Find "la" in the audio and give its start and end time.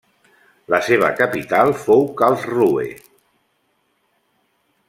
0.73-0.79